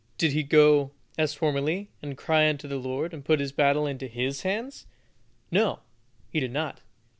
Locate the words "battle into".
3.51-4.07